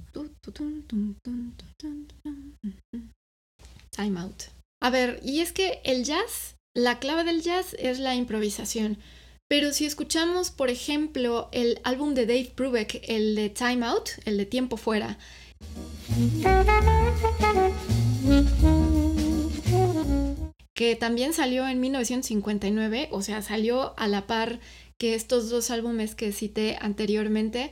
Time 3.90 4.20
Out. 4.20 4.44
A 4.82 4.90
ver, 4.90 5.20
y 5.22 5.40
es 5.40 5.52
que 5.52 5.80
el 5.84 6.04
jazz, 6.04 6.56
la 6.76 6.98
clave 6.98 7.24
del 7.24 7.42
jazz 7.42 7.74
es 7.78 7.98
la 7.98 8.14
improvisación. 8.14 8.98
Pero 9.48 9.72
si 9.72 9.84
escuchamos, 9.84 10.50
por 10.50 10.70
ejemplo, 10.70 11.48
el 11.52 11.80
álbum 11.84 12.14
de 12.14 12.26
Dave 12.26 12.52
Brubeck, 12.56 13.02
el 13.08 13.34
de 13.34 13.50
Time 13.50 13.84
Out, 13.86 14.10
el 14.24 14.36
de 14.36 14.46
Tiempo 14.46 14.76
Fuera, 14.76 15.18
que 20.74 20.96
también 20.96 21.32
salió 21.32 21.66
en 21.66 21.80
1959, 21.80 23.08
o 23.10 23.22
sea, 23.22 23.42
salió 23.42 23.94
a 23.96 24.08
la 24.08 24.26
par 24.26 24.60
que 24.98 25.14
estos 25.14 25.48
dos 25.48 25.70
álbumes 25.70 26.14
que 26.14 26.32
cité 26.32 26.76
anteriormente, 26.80 27.70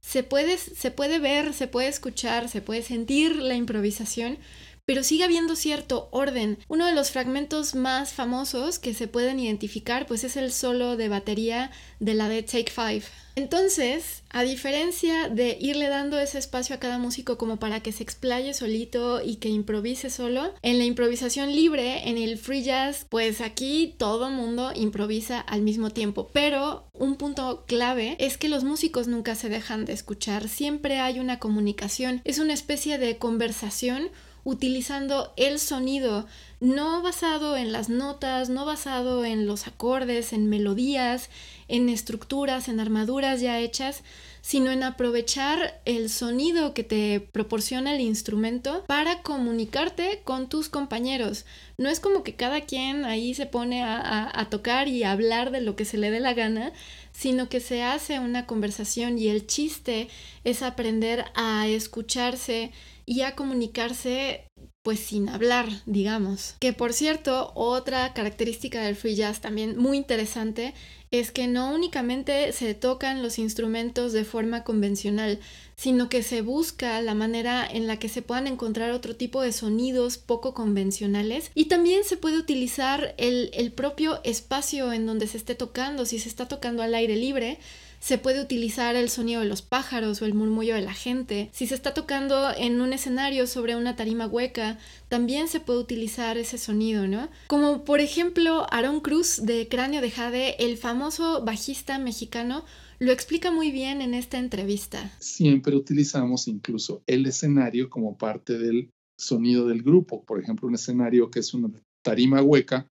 se 0.00 0.22
puede, 0.22 0.58
se 0.58 0.90
puede 0.90 1.18
ver, 1.18 1.54
se 1.54 1.68
puede 1.68 1.88
escuchar, 1.88 2.48
se 2.48 2.60
puede 2.60 2.82
sentir 2.82 3.36
la 3.36 3.54
improvisación, 3.54 4.38
pero 4.84 5.04
sigue 5.04 5.24
habiendo 5.24 5.56
cierto 5.56 6.08
orden. 6.10 6.58
Uno 6.68 6.86
de 6.86 6.92
los 6.92 7.10
fragmentos 7.10 7.74
más 7.74 8.12
famosos 8.12 8.78
que 8.78 8.94
se 8.94 9.08
pueden 9.08 9.38
identificar 9.38 10.06
pues 10.06 10.24
es 10.24 10.36
el 10.36 10.52
solo 10.52 10.96
de 10.96 11.08
batería 11.08 11.70
de 12.00 12.14
la 12.14 12.28
de 12.28 12.42
Take 12.42 12.72
Five. 12.72 13.04
Entonces, 13.34 14.22
a 14.30 14.42
diferencia 14.42 15.28
de 15.28 15.56
irle 15.60 15.88
dando 15.88 16.18
ese 16.18 16.38
espacio 16.38 16.76
a 16.76 16.78
cada 16.78 16.98
músico 16.98 17.38
como 17.38 17.58
para 17.58 17.80
que 17.80 17.92
se 17.92 18.02
explaye 18.02 18.52
solito 18.52 19.22
y 19.22 19.36
que 19.36 19.48
improvise 19.48 20.10
solo, 20.10 20.52
en 20.62 20.78
la 20.78 20.84
improvisación 20.84 21.54
libre, 21.54 22.08
en 22.08 22.18
el 22.18 22.38
free 22.38 22.62
jazz, 22.62 23.06
pues 23.08 23.40
aquí 23.40 23.94
todo 23.98 24.30
mundo 24.30 24.72
improvisa 24.74 25.40
al 25.40 25.62
mismo 25.62 25.90
tiempo. 25.90 26.28
Pero 26.32 26.88
un 26.92 27.16
punto 27.16 27.64
clave 27.66 28.16
es 28.18 28.36
que 28.36 28.48
los 28.48 28.64
músicos 28.64 29.08
nunca 29.08 29.34
se 29.34 29.48
dejan 29.48 29.84
de 29.84 29.94
escuchar, 29.94 30.48
siempre 30.48 30.98
hay 30.98 31.18
una 31.18 31.38
comunicación, 31.38 32.20
es 32.24 32.38
una 32.38 32.52
especie 32.52 32.98
de 32.98 33.18
conversación 33.18 34.10
utilizando 34.44 35.32
el 35.36 35.58
sonido, 35.58 36.26
no 36.60 37.02
basado 37.02 37.56
en 37.56 37.72
las 37.72 37.88
notas, 37.88 38.48
no 38.48 38.64
basado 38.64 39.24
en 39.24 39.46
los 39.46 39.66
acordes, 39.66 40.32
en 40.32 40.48
melodías, 40.48 41.28
en 41.68 41.88
estructuras, 41.88 42.68
en 42.68 42.80
armaduras 42.80 43.40
ya 43.40 43.58
hechas, 43.60 44.02
sino 44.42 44.72
en 44.72 44.82
aprovechar 44.82 45.80
el 45.84 46.10
sonido 46.10 46.74
que 46.74 46.82
te 46.82 47.20
proporciona 47.20 47.94
el 47.94 48.00
instrumento 48.00 48.84
para 48.86 49.22
comunicarte 49.22 50.20
con 50.24 50.48
tus 50.48 50.68
compañeros. 50.68 51.46
No 51.78 51.88
es 51.88 52.00
como 52.00 52.24
que 52.24 52.34
cada 52.34 52.60
quien 52.62 53.04
ahí 53.04 53.34
se 53.34 53.46
pone 53.46 53.82
a, 53.84 54.48
tocar 54.50 54.88
y 54.88 55.04
a 55.04 55.12
hablar 55.12 55.52
de 55.52 55.60
lo 55.60 55.76
que 55.76 55.84
se 55.84 55.96
le 55.96 56.10
dé 56.10 56.18
la 56.18 56.34
gana, 56.34 56.72
sino 57.12 57.48
que 57.48 57.60
se 57.60 57.82
hace 57.82 58.18
una 58.18 58.46
conversación 58.46 59.16
y 59.16 59.28
el 59.28 59.46
chiste 59.46 60.08
es 60.42 60.62
aprender 60.62 61.24
a 61.34 61.68
escucharse 61.68 62.72
y 63.06 63.22
a 63.22 63.36
comunicarse 63.36 64.44
pues 64.82 64.98
sin 64.98 65.28
hablar, 65.28 65.68
digamos. 65.86 66.56
Que 66.58 66.72
por 66.72 66.92
cierto, 66.92 67.52
otra 67.54 68.12
característica 68.14 68.82
del 68.82 68.96
free 68.96 69.14
jazz 69.14 69.40
también 69.40 69.76
muy 69.78 69.96
interesante 69.96 70.74
es 71.12 71.30
que 71.30 71.46
no 71.46 71.72
únicamente 71.72 72.50
se 72.52 72.74
tocan 72.74 73.22
los 73.22 73.38
instrumentos 73.38 74.12
de 74.14 74.24
forma 74.24 74.64
convencional, 74.64 75.38
sino 75.76 76.08
que 76.08 76.22
se 76.22 76.40
busca 76.40 77.00
la 77.02 77.14
manera 77.14 77.68
en 77.70 77.86
la 77.86 77.98
que 77.98 78.08
se 78.08 78.22
puedan 78.22 78.46
encontrar 78.46 78.92
otro 78.92 79.14
tipo 79.14 79.42
de 79.42 79.52
sonidos 79.52 80.16
poco 80.16 80.54
convencionales. 80.54 81.50
Y 81.54 81.66
también 81.66 82.04
se 82.04 82.16
puede 82.16 82.38
utilizar 82.38 83.14
el, 83.18 83.50
el 83.52 83.72
propio 83.72 84.20
espacio 84.24 84.90
en 84.94 85.04
donde 85.04 85.26
se 85.26 85.36
esté 85.36 85.54
tocando, 85.54 86.06
si 86.06 86.18
se 86.18 86.30
está 86.30 86.48
tocando 86.48 86.82
al 86.82 86.94
aire 86.94 87.14
libre, 87.14 87.58
se 88.02 88.18
puede 88.18 88.42
utilizar 88.42 88.96
el 88.96 89.08
sonido 89.08 89.42
de 89.42 89.46
los 89.46 89.62
pájaros 89.62 90.20
o 90.20 90.26
el 90.26 90.34
murmullo 90.34 90.74
de 90.74 90.82
la 90.82 90.92
gente. 90.92 91.50
Si 91.52 91.68
se 91.68 91.76
está 91.76 91.94
tocando 91.94 92.50
en 92.56 92.80
un 92.80 92.92
escenario 92.92 93.46
sobre 93.46 93.76
una 93.76 93.94
tarima 93.94 94.26
hueca, 94.26 94.76
también 95.08 95.46
se 95.46 95.60
puede 95.60 95.78
utilizar 95.78 96.36
ese 96.36 96.58
sonido, 96.58 97.06
¿no? 97.06 97.28
Como 97.46 97.84
por 97.84 98.00
ejemplo 98.00 98.66
Aaron 98.72 99.00
Cruz 99.00 99.42
de 99.44 99.68
Cráneo 99.68 100.00
de 100.00 100.10
Jade, 100.10 100.56
el 100.58 100.78
famoso 100.78 101.44
bajista 101.44 102.00
mexicano, 102.00 102.64
lo 102.98 103.12
explica 103.12 103.52
muy 103.52 103.70
bien 103.70 104.02
en 104.02 104.14
esta 104.14 104.40
entrevista. 104.40 105.12
Siempre 105.20 105.76
utilizamos 105.76 106.48
incluso 106.48 107.04
el 107.06 107.24
escenario 107.26 107.88
como 107.88 108.18
parte 108.18 108.58
del 108.58 108.90
sonido 109.16 109.68
del 109.68 109.84
grupo. 109.84 110.24
Por 110.24 110.40
ejemplo, 110.40 110.66
un 110.66 110.74
escenario 110.74 111.30
que 111.30 111.38
es 111.38 111.54
una 111.54 111.70
tarima 112.02 112.42
hueca 112.42 112.88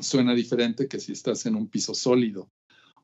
suena 0.00 0.34
diferente 0.34 0.88
que 0.88 0.98
si 0.98 1.12
estás 1.12 1.46
en 1.46 1.54
un 1.54 1.68
piso 1.68 1.94
sólido 1.94 2.48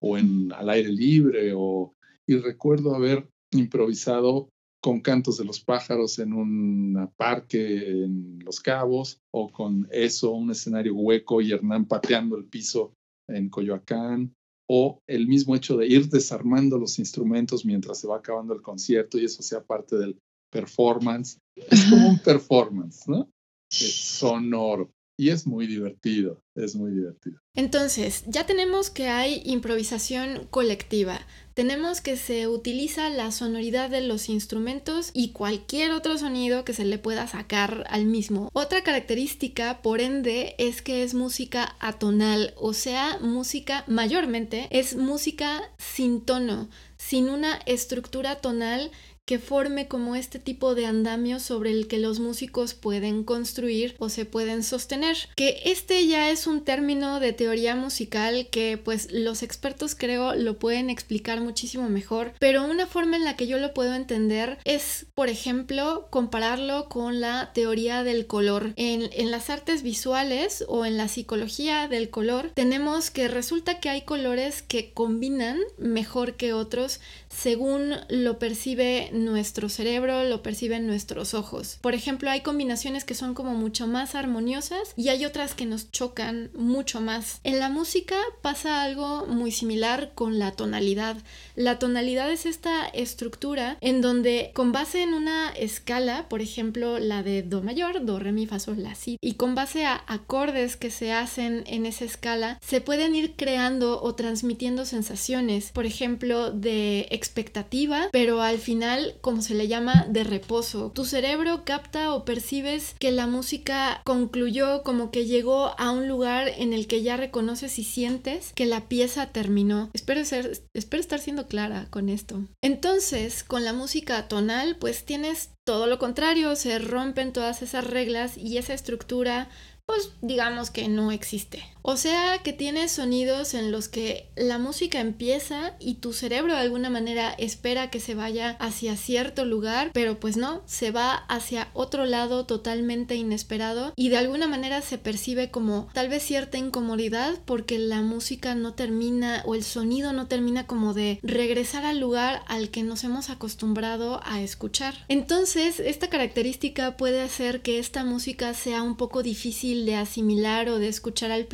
o 0.02 0.18
en, 0.18 0.52
al 0.52 0.68
aire 0.68 0.90
libre. 0.90 1.52
O, 1.56 1.94
y 2.26 2.36
recuerdo 2.36 2.94
haber 2.94 3.28
improvisado 3.52 4.48
con 4.82 5.00
cantos 5.00 5.38
de 5.38 5.44
los 5.44 5.60
pájaros 5.60 6.18
en 6.18 6.32
un 6.32 7.10
parque 7.16 8.02
en 8.04 8.40
Los 8.44 8.60
Cabos 8.60 9.20
o 9.32 9.50
con 9.50 9.88
eso, 9.92 10.32
un 10.32 10.50
escenario 10.50 10.94
hueco 10.94 11.40
y 11.40 11.52
Hernán 11.52 11.86
pateando 11.86 12.36
el 12.36 12.46
piso 12.46 12.92
en 13.28 13.48
Coyoacán 13.48 14.34
o 14.68 14.98
el 15.06 15.28
mismo 15.28 15.54
hecho 15.54 15.76
de 15.76 15.86
ir 15.86 16.08
desarmando 16.08 16.78
los 16.78 16.98
instrumentos 16.98 17.64
mientras 17.64 18.00
se 18.00 18.08
va 18.08 18.16
acabando 18.16 18.54
el 18.54 18.62
concierto 18.62 19.18
y 19.18 19.24
eso 19.24 19.42
sea 19.42 19.62
parte 19.62 19.96
del 19.96 20.18
performance. 20.50 21.38
Es 21.54 21.84
como 21.84 22.08
un 22.08 22.18
performance, 22.18 23.06
¿no? 23.06 23.28
Es 23.70 23.94
sonoro 24.18 24.90
y 25.16 25.30
es 25.30 25.46
muy 25.46 25.66
divertido, 25.66 26.42
es 26.54 26.74
muy 26.74 26.90
divertido. 26.90 27.40
Entonces, 27.54 28.24
ya 28.26 28.46
tenemos 28.46 28.90
que 28.90 29.08
hay 29.08 29.42
improvisación 29.44 30.46
colectiva, 30.50 31.20
tenemos 31.54 32.00
que 32.00 32.16
se 32.16 32.48
utiliza 32.48 33.10
la 33.10 33.30
sonoridad 33.30 33.90
de 33.90 34.00
los 34.00 34.30
instrumentos 34.30 35.10
y 35.12 35.32
cualquier 35.32 35.90
otro 35.92 36.16
sonido 36.16 36.64
que 36.64 36.72
se 36.72 36.86
le 36.86 36.98
pueda 36.98 37.26
sacar 37.26 37.84
al 37.90 38.06
mismo. 38.06 38.48
Otra 38.54 38.82
característica, 38.82 39.82
por 39.82 40.00
ende, 40.00 40.54
es 40.58 40.80
que 40.80 41.02
es 41.02 41.12
música 41.12 41.76
atonal, 41.78 42.54
o 42.56 42.72
sea, 42.72 43.18
música 43.20 43.84
mayormente 43.86 44.68
es 44.70 44.96
música 44.96 45.60
sin 45.76 46.22
tono, 46.22 46.70
sin 46.96 47.28
una 47.28 47.56
estructura 47.66 48.36
tonal 48.36 48.90
que 49.24 49.38
forme 49.38 49.86
como 49.86 50.16
este 50.16 50.38
tipo 50.38 50.74
de 50.74 50.86
andamio 50.86 51.38
sobre 51.38 51.70
el 51.70 51.86
que 51.86 51.98
los 51.98 52.18
músicos 52.18 52.74
pueden 52.74 53.22
construir 53.22 53.94
o 53.98 54.08
se 54.08 54.24
pueden 54.24 54.62
sostener. 54.62 55.16
Que 55.36 55.60
este 55.64 56.06
ya 56.06 56.30
es 56.30 56.46
un 56.46 56.64
término 56.64 57.20
de 57.20 57.32
teoría 57.32 57.76
musical 57.76 58.48
que 58.50 58.78
pues 58.82 59.12
los 59.12 59.42
expertos 59.42 59.94
creo 59.94 60.34
lo 60.34 60.58
pueden 60.58 60.90
explicar 60.90 61.40
muchísimo 61.40 61.88
mejor, 61.88 62.32
pero 62.40 62.64
una 62.64 62.86
forma 62.86 63.16
en 63.16 63.24
la 63.24 63.36
que 63.36 63.46
yo 63.46 63.58
lo 63.58 63.74
puedo 63.74 63.94
entender 63.94 64.58
es, 64.64 65.06
por 65.14 65.28
ejemplo, 65.28 66.08
compararlo 66.10 66.88
con 66.88 67.20
la 67.20 67.52
teoría 67.52 68.02
del 68.02 68.26
color. 68.26 68.72
En, 68.76 69.08
en 69.12 69.30
las 69.30 69.50
artes 69.50 69.82
visuales 69.82 70.64
o 70.68 70.84
en 70.84 70.96
la 70.96 71.08
psicología 71.08 71.86
del 71.86 72.10
color 72.10 72.50
tenemos 72.54 73.10
que 73.10 73.28
resulta 73.28 73.78
que 73.78 73.88
hay 73.88 74.02
colores 74.02 74.62
que 74.62 74.92
combinan 74.92 75.60
mejor 75.78 76.34
que 76.34 76.52
otros 76.52 77.00
según 77.28 77.94
lo 78.08 78.38
percibe 78.38 79.10
nuestro 79.12 79.68
cerebro, 79.68 80.24
lo 80.24 80.42
perciben 80.42 80.86
nuestros 80.86 81.34
ojos. 81.34 81.78
Por 81.80 81.94
ejemplo, 81.94 82.30
hay 82.30 82.40
combinaciones 82.40 83.04
que 83.04 83.14
son 83.14 83.34
como 83.34 83.54
mucho 83.54 83.86
más 83.86 84.14
armoniosas 84.14 84.94
y 84.96 85.08
hay 85.08 85.24
otras 85.24 85.54
que 85.54 85.66
nos 85.66 85.90
chocan 85.90 86.50
mucho 86.54 87.00
más. 87.00 87.40
En 87.44 87.58
la 87.58 87.68
música 87.68 88.16
pasa 88.40 88.82
algo 88.82 89.26
muy 89.26 89.50
similar 89.50 90.12
con 90.14 90.38
la 90.38 90.52
tonalidad. 90.52 91.16
La 91.54 91.78
tonalidad 91.78 92.30
es 92.30 92.46
esta 92.46 92.86
estructura 92.86 93.76
en 93.80 94.00
donde 94.00 94.50
con 94.54 94.72
base 94.72 95.02
en 95.02 95.14
una 95.14 95.50
escala, 95.50 96.28
por 96.28 96.40
ejemplo, 96.40 96.98
la 96.98 97.22
de 97.22 97.42
do 97.42 97.62
mayor, 97.62 98.04
do, 98.04 98.18
re, 98.18 98.32
mi, 98.32 98.46
fa, 98.46 98.58
sol, 98.58 98.82
la, 98.82 98.94
si, 98.94 99.18
y 99.20 99.34
con 99.34 99.54
base 99.54 99.84
a 99.84 100.02
acordes 100.06 100.76
que 100.76 100.90
se 100.90 101.12
hacen 101.12 101.64
en 101.66 101.86
esa 101.86 102.04
escala, 102.04 102.58
se 102.62 102.80
pueden 102.80 103.14
ir 103.14 103.34
creando 103.36 104.02
o 104.02 104.14
transmitiendo 104.14 104.84
sensaciones, 104.84 105.72
por 105.72 105.86
ejemplo, 105.86 106.50
de 106.50 107.08
expectativa, 107.10 108.08
pero 108.12 108.42
al 108.42 108.58
final 108.58 109.01
como 109.20 109.42
se 109.42 109.54
le 109.54 109.68
llama, 109.68 110.06
de 110.08 110.24
reposo. 110.24 110.92
Tu 110.94 111.04
cerebro 111.04 111.64
capta 111.64 112.14
o 112.14 112.24
percibes 112.24 112.94
que 112.98 113.12
la 113.12 113.26
música 113.26 114.00
concluyó, 114.04 114.82
como 114.82 115.10
que 115.10 115.26
llegó 115.26 115.74
a 115.78 115.90
un 115.90 116.08
lugar 116.08 116.48
en 116.56 116.72
el 116.72 116.86
que 116.86 117.02
ya 117.02 117.16
reconoces 117.16 117.78
y 117.78 117.84
sientes 117.84 118.52
que 118.54 118.66
la 118.66 118.88
pieza 118.88 119.26
terminó. 119.26 119.90
Espero, 119.92 120.24
ser, 120.24 120.62
espero 120.74 121.00
estar 121.00 121.20
siendo 121.20 121.46
clara 121.46 121.86
con 121.90 122.08
esto. 122.08 122.42
Entonces, 122.62 123.44
con 123.44 123.64
la 123.64 123.72
música 123.72 124.28
tonal, 124.28 124.76
pues 124.76 125.04
tienes 125.04 125.50
todo 125.64 125.86
lo 125.86 125.98
contrario, 125.98 126.56
se 126.56 126.78
rompen 126.78 127.32
todas 127.32 127.62
esas 127.62 127.84
reglas 127.84 128.36
y 128.36 128.58
esa 128.58 128.74
estructura 128.74 129.48
pues 129.86 130.12
digamos 130.22 130.70
que 130.70 130.88
no 130.88 131.12
existe. 131.12 131.62
O 131.84 131.96
sea 131.96 132.38
que 132.44 132.52
tienes 132.52 132.92
sonidos 132.92 133.54
en 133.54 133.72
los 133.72 133.88
que 133.88 134.28
la 134.36 134.58
música 134.58 135.00
empieza 135.00 135.74
y 135.80 135.94
tu 135.94 136.12
cerebro 136.12 136.54
de 136.54 136.60
alguna 136.60 136.90
manera 136.90 137.32
espera 137.32 137.90
que 137.90 137.98
se 137.98 138.14
vaya 138.14 138.56
hacia 138.60 138.96
cierto 138.96 139.44
lugar, 139.44 139.90
pero 139.92 140.20
pues 140.20 140.36
no, 140.36 140.62
se 140.66 140.92
va 140.92 141.14
hacia 141.14 141.68
otro 141.74 142.06
lado 142.06 142.46
totalmente 142.46 143.16
inesperado 143.16 143.92
y 143.96 144.10
de 144.10 144.18
alguna 144.18 144.46
manera 144.46 144.80
se 144.80 144.96
percibe 144.96 145.50
como 145.50 145.88
tal 145.92 146.08
vez 146.08 146.22
cierta 146.22 146.56
incomodidad 146.56 147.40
porque 147.44 147.80
la 147.80 148.00
música 148.00 148.54
no 148.54 148.74
termina 148.74 149.42
o 149.44 149.56
el 149.56 149.64
sonido 149.64 150.12
no 150.12 150.28
termina 150.28 150.68
como 150.68 150.94
de 150.94 151.18
regresar 151.22 151.84
al 151.84 151.98
lugar 151.98 152.42
al 152.46 152.70
que 152.70 152.84
nos 152.84 153.02
hemos 153.02 153.28
acostumbrado 153.28 154.20
a 154.24 154.40
escuchar. 154.40 154.94
Entonces, 155.08 155.80
esta 155.80 156.08
característica 156.08 156.96
puede 156.96 157.22
hacer 157.22 157.60
que 157.62 157.80
esta 157.80 158.04
música 158.04 158.54
sea 158.54 158.82
un 158.82 158.96
poco 158.96 159.24
difícil 159.24 159.84
de 159.84 159.96
asimilar 159.96 160.68
o 160.68 160.78
de 160.78 160.88
escuchar 160.88 161.32
al 161.32 161.46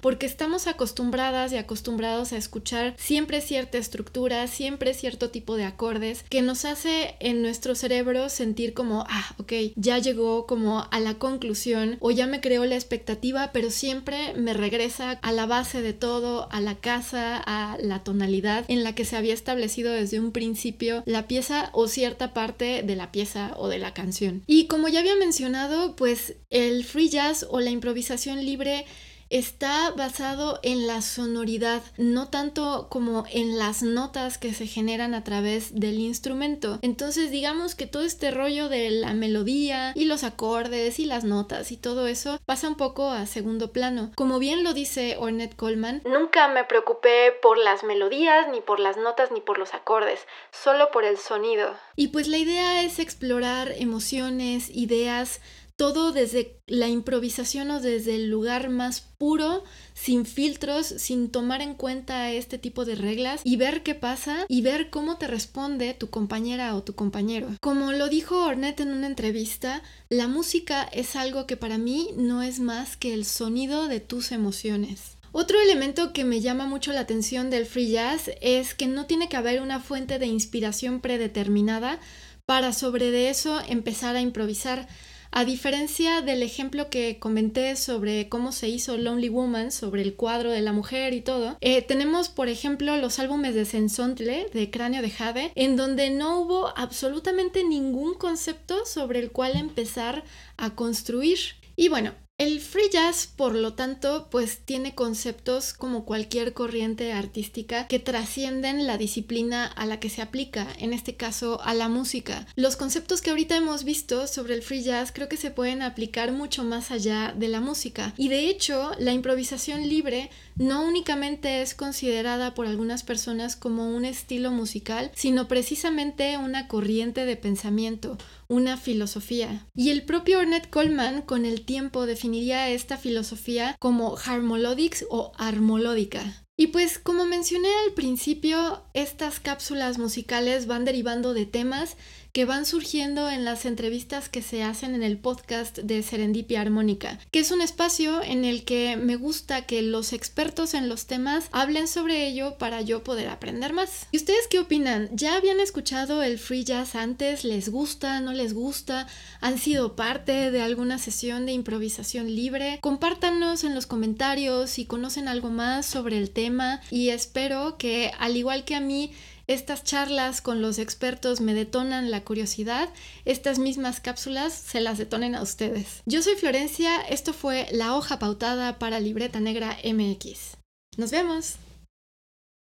porque 0.00 0.26
estamos 0.26 0.66
acostumbradas 0.66 1.52
y 1.52 1.56
acostumbrados 1.56 2.32
a 2.32 2.38
escuchar 2.38 2.94
siempre 2.96 3.40
cierta 3.40 3.78
estructura, 3.78 4.46
siempre 4.46 4.94
cierto 4.94 5.30
tipo 5.30 5.56
de 5.56 5.64
acordes 5.64 6.24
que 6.30 6.40
nos 6.40 6.64
hace 6.64 7.16
en 7.20 7.42
nuestro 7.42 7.74
cerebro 7.74 8.28
sentir 8.28 8.72
como, 8.72 9.04
ah, 9.08 9.34
ok, 9.38 9.52
ya 9.76 9.98
llegó 9.98 10.46
como 10.46 10.86
a 10.90 11.00
la 11.00 11.14
conclusión 11.14 11.98
o 12.00 12.10
ya 12.10 12.26
me 12.26 12.40
creó 12.40 12.64
la 12.64 12.74
expectativa, 12.76 13.50
pero 13.52 13.70
siempre 13.70 14.34
me 14.34 14.54
regresa 14.54 15.12
a 15.22 15.32
la 15.32 15.46
base 15.46 15.82
de 15.82 15.92
todo, 15.92 16.48
a 16.50 16.60
la 16.60 16.76
casa, 16.76 17.36
a 17.36 17.76
la 17.80 18.02
tonalidad 18.02 18.64
en 18.68 18.82
la 18.82 18.94
que 18.94 19.04
se 19.04 19.16
había 19.16 19.34
establecido 19.34 19.92
desde 19.92 20.20
un 20.20 20.32
principio 20.32 21.02
la 21.06 21.26
pieza 21.26 21.70
o 21.72 21.86
cierta 21.86 22.32
parte 22.32 22.82
de 22.82 22.96
la 22.96 23.12
pieza 23.12 23.52
o 23.56 23.68
de 23.68 23.78
la 23.78 23.92
canción. 23.92 24.42
Y 24.46 24.66
como 24.66 24.88
ya 24.88 25.00
había 25.00 25.16
mencionado, 25.16 25.96
pues 25.96 26.36
el 26.48 26.84
free 26.84 27.08
jazz 27.08 27.46
o 27.50 27.60
la 27.60 27.70
improvisación 27.70 28.44
libre 28.44 28.86
está 29.30 29.92
basado 29.92 30.58
en 30.62 30.86
la 30.86 31.02
sonoridad, 31.02 31.82
no 31.96 32.28
tanto 32.28 32.88
como 32.90 33.24
en 33.30 33.58
las 33.58 33.82
notas 33.82 34.38
que 34.38 34.52
se 34.52 34.66
generan 34.66 35.14
a 35.14 35.24
través 35.24 35.78
del 35.78 36.00
instrumento. 36.00 36.78
Entonces 36.82 37.30
digamos 37.30 37.74
que 37.74 37.86
todo 37.86 38.02
este 38.02 38.32
rollo 38.32 38.68
de 38.68 38.90
la 38.90 39.14
melodía 39.14 39.92
y 39.94 40.04
los 40.04 40.24
acordes 40.24 40.98
y 40.98 41.06
las 41.06 41.24
notas 41.24 41.70
y 41.70 41.76
todo 41.76 42.08
eso 42.08 42.40
pasa 42.44 42.68
un 42.68 42.76
poco 42.76 43.10
a 43.10 43.24
segundo 43.26 43.72
plano. 43.72 44.10
Como 44.16 44.38
bien 44.38 44.64
lo 44.64 44.74
dice 44.74 45.16
Ornette 45.18 45.56
Coleman, 45.56 46.02
nunca 46.04 46.48
me 46.48 46.64
preocupé 46.64 47.32
por 47.40 47.56
las 47.56 47.84
melodías, 47.84 48.48
ni 48.50 48.60
por 48.60 48.80
las 48.80 48.96
notas, 48.96 49.30
ni 49.30 49.40
por 49.40 49.58
los 49.58 49.74
acordes, 49.74 50.26
solo 50.50 50.90
por 50.90 51.04
el 51.04 51.16
sonido. 51.18 51.76
Y 51.94 52.08
pues 52.08 52.26
la 52.26 52.38
idea 52.38 52.82
es 52.82 52.98
explorar 52.98 53.72
emociones, 53.76 54.70
ideas, 54.70 55.40
todo 55.80 56.12
desde 56.12 56.60
la 56.66 56.88
improvisación 56.88 57.70
o 57.70 57.80
desde 57.80 58.14
el 58.14 58.28
lugar 58.28 58.68
más 58.68 59.00
puro, 59.00 59.64
sin 59.94 60.26
filtros, 60.26 60.84
sin 60.84 61.30
tomar 61.30 61.62
en 61.62 61.72
cuenta 61.72 62.30
este 62.32 62.58
tipo 62.58 62.84
de 62.84 62.96
reglas 62.96 63.40
y 63.44 63.56
ver 63.56 63.82
qué 63.82 63.94
pasa 63.94 64.44
y 64.46 64.60
ver 64.60 64.90
cómo 64.90 65.16
te 65.16 65.26
responde 65.26 65.94
tu 65.94 66.10
compañera 66.10 66.74
o 66.76 66.82
tu 66.82 66.94
compañero. 66.94 67.48
Como 67.62 67.92
lo 67.92 68.10
dijo 68.10 68.44
Ornette 68.44 68.80
en 68.80 68.92
una 68.92 69.06
entrevista, 69.06 69.82
la 70.10 70.28
música 70.28 70.82
es 70.82 71.16
algo 71.16 71.46
que 71.46 71.56
para 71.56 71.78
mí 71.78 72.10
no 72.14 72.42
es 72.42 72.60
más 72.60 72.98
que 72.98 73.14
el 73.14 73.24
sonido 73.24 73.88
de 73.88 74.00
tus 74.00 74.32
emociones. 74.32 75.16
Otro 75.32 75.58
elemento 75.62 76.12
que 76.12 76.24
me 76.24 76.42
llama 76.42 76.66
mucho 76.66 76.92
la 76.92 77.00
atención 77.00 77.48
del 77.48 77.64
free 77.64 77.92
jazz 77.92 78.30
es 78.42 78.74
que 78.74 78.86
no 78.86 79.06
tiene 79.06 79.30
que 79.30 79.38
haber 79.38 79.62
una 79.62 79.80
fuente 79.80 80.18
de 80.18 80.26
inspiración 80.26 81.00
predeterminada 81.00 82.00
para 82.44 82.74
sobre 82.74 83.10
de 83.10 83.30
eso 83.30 83.62
empezar 83.66 84.14
a 84.16 84.20
improvisar. 84.20 84.86
A 85.32 85.44
diferencia 85.44 86.22
del 86.22 86.42
ejemplo 86.42 86.90
que 86.90 87.20
comenté 87.20 87.76
sobre 87.76 88.28
cómo 88.28 88.50
se 88.50 88.68
hizo 88.68 88.96
Lonely 88.96 89.28
Woman, 89.28 89.70
sobre 89.70 90.02
el 90.02 90.14
cuadro 90.14 90.50
de 90.50 90.60
la 90.60 90.72
mujer 90.72 91.14
y 91.14 91.20
todo, 91.20 91.56
eh, 91.60 91.82
tenemos 91.82 92.28
por 92.28 92.48
ejemplo 92.48 92.96
los 92.96 93.20
álbumes 93.20 93.54
de 93.54 93.64
Sensontle, 93.64 94.48
de 94.52 94.70
Cráneo 94.72 95.02
de 95.02 95.10
Jade, 95.10 95.52
en 95.54 95.76
donde 95.76 96.10
no 96.10 96.40
hubo 96.40 96.76
absolutamente 96.76 97.62
ningún 97.62 98.14
concepto 98.14 98.84
sobre 98.86 99.20
el 99.20 99.30
cual 99.30 99.56
empezar 99.56 100.24
a 100.56 100.74
construir. 100.74 101.38
Y 101.76 101.88
bueno, 101.88 102.12
el 102.40 102.58
free 102.60 102.88
jazz, 102.90 103.26
por 103.26 103.54
lo 103.54 103.74
tanto, 103.74 104.28
pues 104.30 104.60
tiene 104.64 104.94
conceptos 104.94 105.74
como 105.74 106.06
cualquier 106.06 106.54
corriente 106.54 107.12
artística 107.12 107.86
que 107.86 107.98
trascienden 107.98 108.86
la 108.86 108.96
disciplina 108.96 109.66
a 109.66 109.84
la 109.84 110.00
que 110.00 110.08
se 110.08 110.22
aplica, 110.22 110.66
en 110.78 110.94
este 110.94 111.16
caso 111.16 111.60
a 111.62 111.74
la 111.74 111.90
música. 111.90 112.46
Los 112.56 112.76
conceptos 112.76 113.20
que 113.20 113.28
ahorita 113.28 113.58
hemos 113.58 113.84
visto 113.84 114.26
sobre 114.26 114.54
el 114.54 114.62
free 114.62 114.82
jazz 114.82 115.12
creo 115.12 115.28
que 115.28 115.36
se 115.36 115.50
pueden 115.50 115.82
aplicar 115.82 116.32
mucho 116.32 116.64
más 116.64 116.90
allá 116.90 117.34
de 117.36 117.48
la 117.48 117.60
música. 117.60 118.14
Y 118.16 118.30
de 118.30 118.48
hecho, 118.48 118.92
la 118.98 119.12
improvisación 119.12 119.86
libre 119.86 120.30
no 120.56 120.82
únicamente 120.82 121.60
es 121.60 121.74
considerada 121.74 122.54
por 122.54 122.66
algunas 122.66 123.02
personas 123.02 123.54
como 123.54 123.94
un 123.94 124.06
estilo 124.06 124.50
musical, 124.50 125.10
sino 125.14 125.46
precisamente 125.46 126.38
una 126.38 126.68
corriente 126.68 127.26
de 127.26 127.36
pensamiento, 127.36 128.16
una 128.50 128.76
filosofía. 128.76 129.66
Y 129.74 129.90
el 129.90 130.02
propio 130.02 130.40
Ornette 130.40 130.68
Coleman 130.68 131.22
con 131.22 131.46
el 131.46 131.64
tiempo 131.64 132.04
definiría 132.04 132.68
esta 132.68 132.98
filosofía 132.98 133.76
como 133.78 134.18
harmolodics 134.18 135.06
o 135.08 135.32
armolódica. 135.38 136.44
Y 136.56 136.66
pues 136.66 136.98
como 136.98 137.24
mencioné 137.24 137.68
al 137.86 137.94
principio, 137.94 138.82
estas 138.92 139.40
cápsulas 139.40 139.98
musicales 139.98 140.66
van 140.66 140.84
derivando 140.84 141.32
de 141.32 141.46
temas 141.46 141.96
que 142.32 142.44
van 142.44 142.66
surgiendo 142.66 143.28
en 143.28 143.44
las 143.44 143.64
entrevistas 143.64 144.28
que 144.28 144.42
se 144.42 144.62
hacen 144.62 144.94
en 144.94 145.02
el 145.02 145.18
podcast 145.18 145.78
de 145.78 146.02
Serendipia 146.02 146.60
Armónica, 146.60 147.18
que 147.30 147.40
es 147.40 147.50
un 147.50 147.60
espacio 147.60 148.22
en 148.22 148.44
el 148.44 148.64
que 148.64 148.96
me 148.96 149.16
gusta 149.16 149.66
que 149.66 149.82
los 149.82 150.12
expertos 150.12 150.74
en 150.74 150.88
los 150.88 151.06
temas 151.06 151.48
hablen 151.52 151.88
sobre 151.88 152.26
ello 152.26 152.56
para 152.58 152.80
yo 152.80 153.02
poder 153.02 153.28
aprender 153.28 153.72
más. 153.72 154.06
¿Y 154.12 154.18
ustedes 154.18 154.46
qué 154.48 154.58
opinan? 154.58 155.08
¿Ya 155.12 155.36
habían 155.36 155.60
escuchado 155.60 156.22
el 156.22 156.38
free 156.38 156.64
jazz 156.64 156.94
antes? 156.94 157.44
¿Les 157.44 157.68
gusta? 157.68 158.20
¿No 158.20 158.32
les 158.32 158.54
gusta? 158.54 159.06
¿Han 159.40 159.58
sido 159.58 159.96
parte 159.96 160.50
de 160.50 160.62
alguna 160.62 160.98
sesión 160.98 161.46
de 161.46 161.52
improvisación 161.52 162.34
libre? 162.34 162.78
Compártanos 162.80 163.64
en 163.64 163.74
los 163.74 163.86
comentarios 163.86 164.70
si 164.70 164.84
conocen 164.86 165.28
algo 165.28 165.50
más 165.50 165.86
sobre 165.86 166.18
el 166.18 166.30
tema 166.30 166.80
y 166.90 167.08
espero 167.08 167.76
que 167.78 168.12
al 168.18 168.36
igual 168.36 168.64
que 168.64 168.74
a 168.74 168.80
mí 168.80 169.12
estas 169.50 169.82
charlas 169.82 170.40
con 170.40 170.62
los 170.62 170.78
expertos 170.78 171.40
me 171.40 171.54
detonan 171.54 172.12
la 172.12 172.22
curiosidad, 172.22 172.88
estas 173.24 173.58
mismas 173.58 173.98
cápsulas 173.98 174.52
se 174.52 174.80
las 174.80 174.96
detonen 174.96 175.34
a 175.34 175.42
ustedes. 175.42 176.02
Yo 176.06 176.22
soy 176.22 176.36
Florencia, 176.36 177.00
esto 177.00 177.32
fue 177.32 177.66
La 177.72 177.96
hoja 177.96 178.20
pautada 178.20 178.78
para 178.78 179.00
Libreta 179.00 179.40
Negra 179.40 179.76
MX. 179.84 180.56
Nos 180.96 181.10
vemos. 181.10 181.56